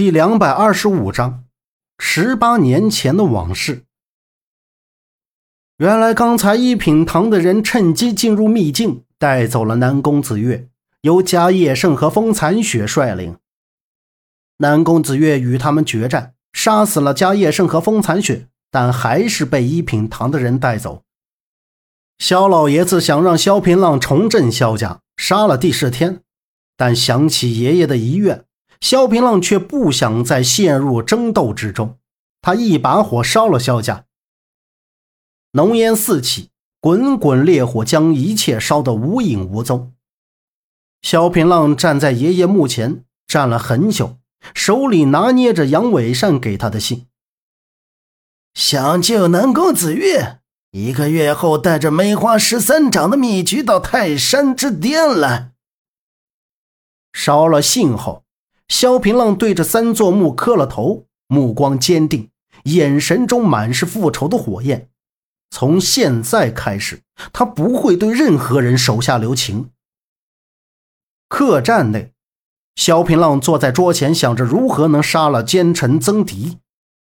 [0.00, 1.44] 第两百二十五章，
[1.98, 3.84] 十八年前的往事。
[5.76, 10.70] 原来刚才一品堂的人趁机进入秘境，带走了南宫子月，
[11.02, 13.36] 由迦叶盛和风残雪率领。
[14.56, 21.02] 南宫子月与他们决战，杀死了迦叶盛和风残雪，但还是被一品堂的人带走。
[22.18, 26.22] 萧老爷子想让萧平浪重振萧家，杀了帝释天，
[26.74, 28.46] 但想起爷爷的遗愿。
[28.80, 31.98] 萧平浪却不想再陷入争斗之中，
[32.40, 34.06] 他一把火烧了萧家，
[35.52, 36.50] 浓烟四起，
[36.80, 39.92] 滚滚烈火将一切烧得无影无踪。
[41.02, 44.16] 萧平浪站在爷爷墓前，站了很久，
[44.54, 47.06] 手里拿捏着杨伟善给他的信
[48.54, 50.40] ：“想救南宫子月，
[50.70, 55.52] 一个月后带着梅花十三掌的秘籍到泰山之巅来。”
[57.12, 58.24] 烧了信后。
[58.70, 62.30] 萧平浪对着三座墓磕了头，目光坚定，
[62.64, 64.88] 眼神中满是复仇的火焰。
[65.50, 69.70] 从现在开始，他不会对任何人手下留情。
[71.28, 72.12] 客栈内，
[72.76, 76.58] 萧平浪坐在桌前，想着如何能杀了奸臣曾迪。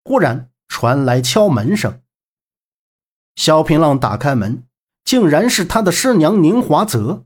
[0.04, 2.00] 忽然传来敲门声。
[3.36, 4.64] 萧平浪打开门，
[5.04, 7.26] 竟然是他的师娘宁华泽。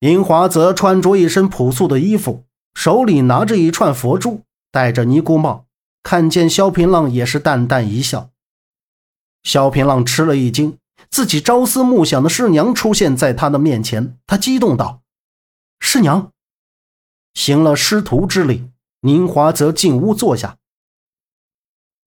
[0.00, 2.47] 宁华泽穿着一身朴素的衣服。
[2.78, 5.66] 手里拿着一串佛珠，戴着尼姑帽，
[6.04, 8.30] 看见萧平浪也是淡淡一笑。
[9.42, 10.78] 萧平浪吃了一惊，
[11.10, 15.02] 自己朝思暮想的师娘出现在他的面前，他激动道
[15.82, 16.30] ：“师娘！”
[17.34, 20.56] 行了师徒之礼，宁华则进屋坐下。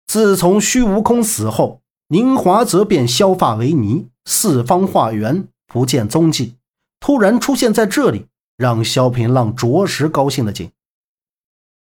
[0.08, 6.56] 自从虚无空死后，宁华则便削发为尼，四方化缘，不见踪迹，
[7.00, 8.26] 突然出现在这里。
[8.56, 10.72] 让萧平浪着实高兴的紧。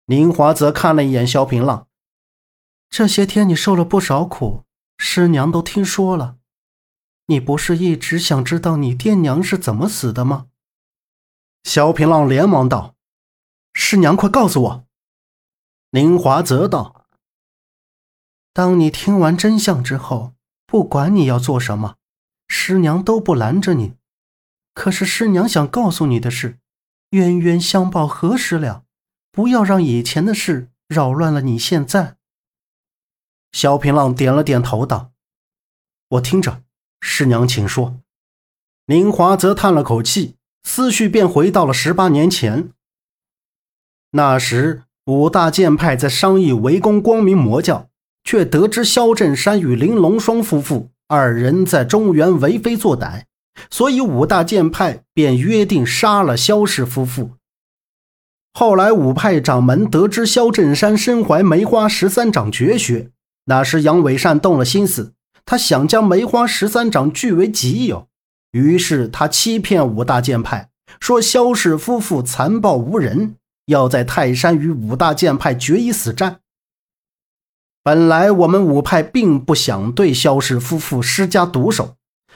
[0.06, 1.88] 宁华则看了一眼萧平浪，
[2.90, 4.66] 这些天你受了不少苦，
[4.98, 6.38] 师娘都听说了。
[7.28, 10.48] 你不是一直想知道你爹娘是怎么死的吗？
[11.64, 12.96] 萧平浪连忙道
[13.74, 14.88] ：“师娘，快告诉我。”
[15.92, 17.06] 宁华则道
[18.52, 20.34] ：“当你听完真相之后，
[20.66, 21.96] 不管你要做什么，
[22.48, 23.94] 师娘都不拦着你。”
[24.74, 26.58] 可是师娘想告诉你的是，
[27.12, 28.84] 冤冤相报何时了？
[29.32, 32.18] 不要让以前的事扰乱了你现在。
[33.52, 35.12] 萧平浪点了点头，道
[36.10, 36.64] ：“我听着，
[37.02, 38.00] 师娘请说。”
[38.88, 42.72] 林华则叹了口气，思绪便回到了十八年前。
[44.12, 47.90] 那时五大剑派在商议围攻光明魔教，
[48.24, 53.26] 却得知萧振山与玲珑双夫妇二人在中原为非作歹。
[53.70, 57.32] 所以五大剑派便约定杀了萧氏夫妇。
[58.54, 63.10] 后来五派掌门得知萧振山身怀梅花十三掌绝学，
[63.46, 65.14] 那时杨伟善动了心思，
[65.46, 68.08] 他想将梅花十三掌据为己有。
[68.52, 70.70] 于是他欺骗五大剑派，
[71.00, 73.36] 说萧氏夫妇残暴无人，
[73.68, 76.40] 要在泰山与五大剑派决一死战。
[77.82, 81.96] 本来我们五派并不想对萧氏夫妇施加毒手。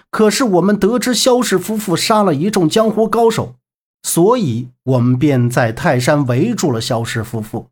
[0.10, 3.56] 可是我们得知萧氏夫妇杀了一众江湖高手，
[4.04, 7.70] 所以我们便在泰山围住了萧氏夫妇。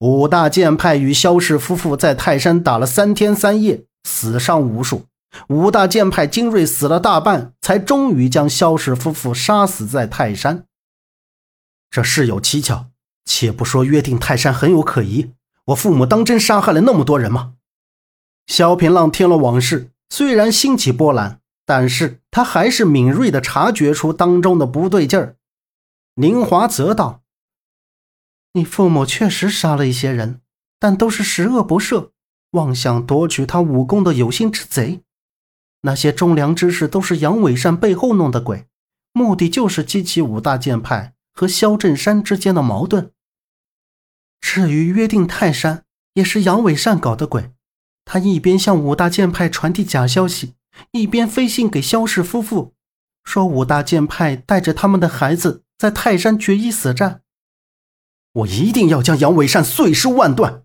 [0.00, 5.06] 五大剑派与萧氏夫妇在泰山打了三天三夜，死伤无数。
[5.48, 10.64] 五大剑派精锐死了大半，才终于将萧氏夫妇杀死在泰山。
[11.90, 12.86] 这事有蹊跷，
[13.24, 15.30] 且不说约定泰山很有可疑，
[15.66, 17.54] 我父母当真杀害了那么多人吗？
[18.46, 19.90] 萧平浪听了往事。
[20.08, 25.36] 虽然心起波澜，但是他还是敏锐地察觉出当中的不对劲儿。
[26.14, 27.22] 宁华则道
[28.54, 30.40] ：“你父母确实杀了一些人，
[30.78, 32.12] 但都是十恶不赦、
[32.52, 35.02] 妄想夺取他武功的有心之贼。
[35.82, 38.66] 那些忠良之士都是杨伟善背后弄的鬼，
[39.12, 43.12] 目的就是激起五大剑派和萧振山之间的矛盾。
[44.40, 45.84] 至于约定泰山，
[46.14, 47.50] 也是杨伟善搞的鬼。”
[48.06, 50.54] 他一边向五大剑派传递假消息，
[50.92, 52.72] 一边飞信给萧氏夫妇，
[53.24, 57.22] 说五大剑派带着他们的孩子在泰山决一死战。
[58.32, 60.62] 我一定要将杨伟善碎尸万段！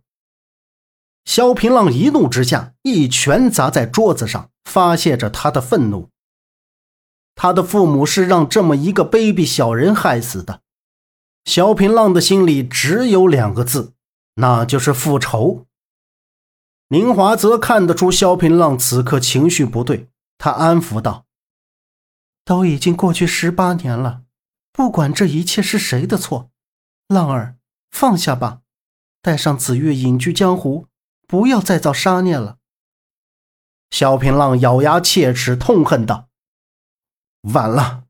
[1.25, 6.09] 萧平浪一怒之下，一拳砸在桌子上，发泄着他的愤怒。
[7.33, 10.61] 他的父母是让这么一个卑鄙小人害死的。
[11.45, 13.93] 萧平浪的心里只有两个字，
[14.35, 15.65] 那就是复仇。
[16.91, 21.25] 宁华则看得出萧平浪此刻情绪不对，他安抚道
[22.43, 24.23] ：“都已经过去十八年了，
[24.73, 26.51] 不管这一切是谁的错，
[27.07, 27.55] 浪儿，
[27.91, 28.59] 放下吧，
[29.21, 30.87] 带上紫月隐居江湖，
[31.25, 32.57] 不要再造杀孽了。
[33.89, 36.27] 萧平浪咬牙切齿，痛恨道
[37.53, 38.03] ：“晚了，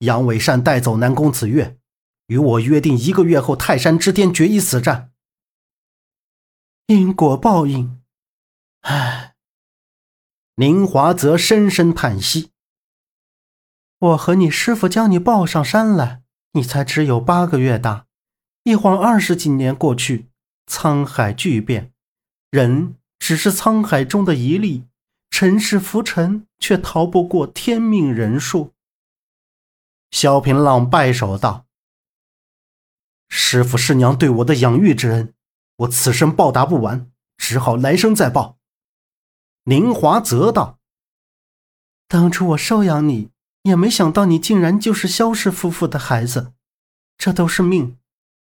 [0.00, 1.78] 杨伟善带走南宫子月，
[2.26, 5.12] 与我约定一个月后泰山之巅决一死战。
[6.86, 7.97] 因果报应，
[8.82, 9.34] 唉。”
[10.56, 12.50] 宁华则深深叹息
[13.98, 16.22] ：“我和你师傅将你抱上山来，
[16.52, 18.06] 你才只有八个月大，
[18.64, 20.28] 一晃二十几年过去，
[20.66, 21.92] 沧海巨变，
[22.50, 24.84] 人只是沧海中的一粒。”
[25.30, 28.72] 尘世浮沉，却逃不过天命人数。
[30.10, 31.66] 萧平浪拜手道
[33.28, 35.34] ：“师傅师娘对我的养育之恩，
[35.76, 38.57] 我此生报答不完，只好来生再报。”
[39.68, 40.78] 宁华则道
[42.08, 43.28] ：“当初我收养你，
[43.64, 46.54] 也没想到你竟然就是萧氏夫妇的孩子，
[47.18, 47.98] 这都是命。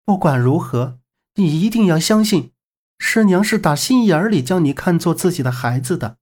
[0.04, 0.98] 不管如何，
[1.36, 2.52] 你一定要相信，
[2.98, 6.18] 师娘是打心眼里将你看作自己的孩子的。”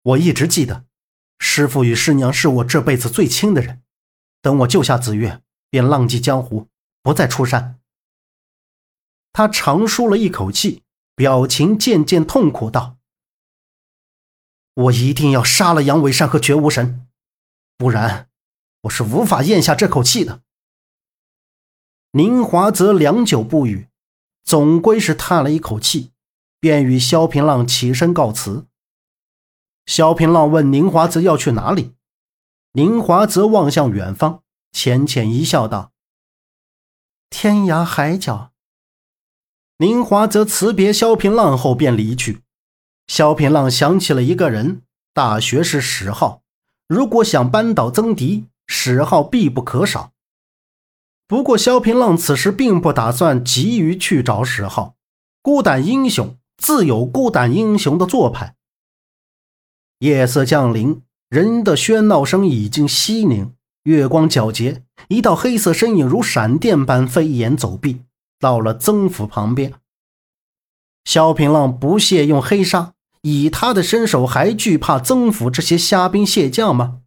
[0.00, 0.86] 我一直记得，
[1.38, 3.82] 师傅与师娘是我这辈子最亲的人。
[4.40, 6.68] 等我救下紫月，便浪迹江湖，
[7.02, 7.78] 不再出山。
[9.34, 10.82] 他长舒了一口气，
[11.14, 12.95] 表情渐渐痛苦道
[14.76, 17.06] ：“我一定要杀了杨伟善和绝无神，
[17.78, 18.28] 不然
[18.82, 20.42] 我是无法咽下这口气的。”
[22.12, 23.88] 宁华则良久不语，
[24.44, 26.12] 总归是叹了一口气，
[26.60, 28.66] 便与萧平浪起身告辞。
[29.86, 31.94] 萧平浪问宁华泽要去哪里，
[32.72, 34.42] 宁华泽望向远方，
[34.72, 35.92] 浅浅一笑，道
[37.30, 38.52] ：“天涯海角。”
[39.78, 42.42] 宁华泽辞别萧平浪后便离去。
[43.06, 44.82] 萧平浪想起了一个人，
[45.14, 46.42] 大学士史浩。
[46.88, 50.12] 如果想扳倒曾敌，史浩必不可少。
[51.28, 54.94] 不过，萧平浪此时并不打算急于去找史浩。
[55.42, 58.54] 孤胆英雄自有孤胆英雄的做派。
[60.00, 63.52] 夜色降临，人的喧闹声已经息宁。
[63.84, 68.02] 月光皎洁，一道黑色身影如闪电般飞檐走壁，
[68.40, 69.72] 到了曾府旁边。
[71.04, 72.94] 萧平浪不屑用黑纱，
[73.26, 76.98] 以他的身手还惧怕曾府这些虾兵蟹将吗？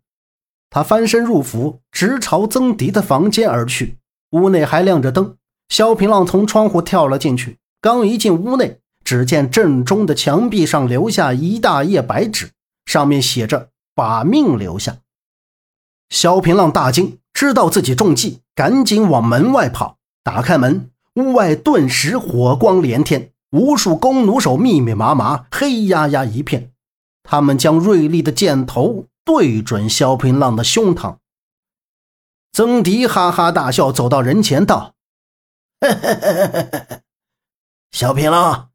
[0.70, 3.96] 他翻身入府，直朝曾迪的房间而去。
[4.32, 5.38] 屋内还亮着灯，
[5.70, 7.60] 萧平浪从窗户跳了进去。
[7.80, 12.50] 刚一进屋内，只见正中的墙壁上留下一大页白纸。
[12.86, 14.98] 上面写着“把命留下”。
[16.12, 19.96] 萧平浪大惊，知道自己中计，赶紧往门外跑。
[20.22, 26.72] 打开门，屋外顿时火光连天，无数弓弩手密密麻麻，黑压压一片。
[27.24, 31.18] 他们将锐利的箭头对准萧平浪的胸膛。
[32.52, 34.96] 曾迪哈哈大笑，走到人前道
[37.92, 38.72] ：“萧平浪，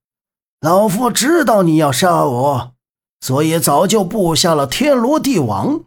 [0.60, 2.74] 老夫知道你要杀我。”
[3.20, 5.84] 所以早就布下了天罗地网，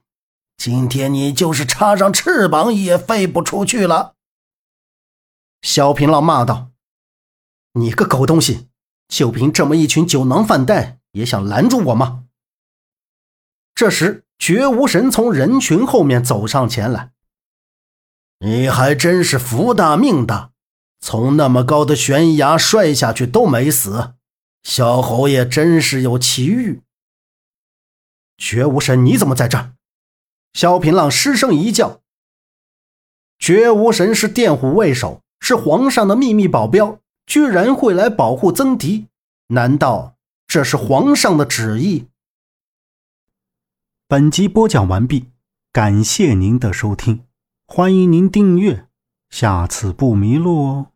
[0.57, 4.15] 今天你就是插上翅膀也飞不出去了。”
[5.61, 6.71] 萧平浪骂道
[7.73, 8.66] ，“你个狗东西，
[9.07, 12.25] 就凭这么一群酒囊饭袋，也想拦住我吗？”
[13.75, 17.11] 这时，绝无神从人群后面走上前来
[18.39, 20.51] ，“你还真是福大命大，
[20.99, 24.13] 从那么高的悬崖摔下去都没死，
[24.63, 26.81] 小侯爷真是有奇遇。”
[28.37, 29.73] 绝无神，你怎么在这儿？
[30.53, 32.01] 萧平浪失声一叫。
[33.39, 39.07] 绝无神是电虎卫首，是皇上的秘密保镖，居然会来保护曾迪，
[39.47, 40.15] 难道
[40.47, 42.07] 这是皇上的旨意？
[44.07, 45.25] 本集播讲完毕，
[45.73, 47.25] 感谢您的收听，
[47.67, 48.87] 欢迎您订阅，
[49.29, 50.87] 下次不迷路哦。